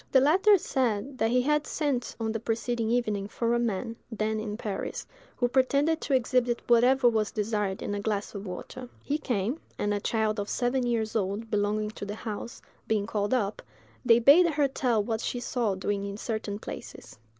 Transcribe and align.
The 0.11 0.19
latter 0.19 0.57
said 0.57 1.19
that 1.19 1.29
he 1.29 1.43
had 1.43 1.67
sent 1.67 2.15
on 2.19 2.31
the 2.31 2.39
preceding 2.39 2.89
evening 2.89 3.27
for 3.27 3.53
a 3.53 3.59
man, 3.59 3.95
then 4.11 4.39
in 4.39 4.57
Paris, 4.57 5.05
who 5.37 5.47
pretended 5.47 6.01
to 6.01 6.15
exhibit 6.15 6.59
whatever 6.67 7.07
was 7.07 7.29
desired 7.29 7.83
in 7.83 7.93
a 7.93 7.99
glass 7.99 8.33
of 8.33 8.47
water. 8.47 8.89
He 9.03 9.19
came, 9.19 9.59
and 9.77 9.93
a 9.93 9.99
child 9.99 10.39
of 10.39 10.49
seven 10.49 10.87
years 10.87 11.15
old, 11.15 11.51
belonging 11.51 11.91
to 11.91 12.05
the 12.05 12.15
house, 12.15 12.63
being 12.87 13.05
called 13.05 13.31
up, 13.35 13.61
they 14.03 14.17
bade 14.17 14.47
her 14.47 14.67
tell 14.67 15.03
what 15.03 15.21
she 15.21 15.39
saw 15.39 15.75
doing 15.75 16.03
in 16.07 16.17
certain 16.17 16.57
places. 16.57 17.19